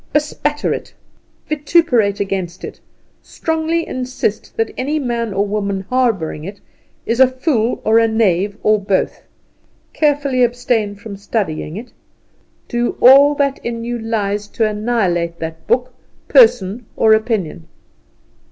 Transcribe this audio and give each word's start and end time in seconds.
Bespatter 0.13 0.73
it, 0.73 0.95
vituperate 1.47 2.19
against 2.19 2.63
it, 2.63 2.79
strongly 3.21 3.87
insist 3.87 4.57
that 4.57 4.73
any 4.75 4.97
man 4.97 5.31
or 5.31 5.45
woman 5.45 5.81
harbouring 5.91 6.43
it 6.43 6.59
is 7.05 7.19
a 7.19 7.27
fool 7.27 7.79
or 7.85 7.99
a 7.99 8.07
knave, 8.07 8.57
or 8.63 8.79
both. 8.81 9.21
Carefully 9.93 10.43
abstain 10.43 10.95
from 10.95 11.15
studying 11.17 11.77
it. 11.77 11.93
Do 12.67 12.97
all 12.99 13.35
that 13.35 13.63
in 13.63 13.83
you 13.83 13.99
lies 13.99 14.47
to 14.47 14.67
annihilate 14.67 15.37
that 15.37 15.67
book, 15.67 15.93
person, 16.27 16.87
or 16.95 17.13
opinion. 17.13 17.67